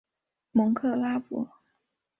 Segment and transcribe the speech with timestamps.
[0.53, 1.47] 蒙克拉博。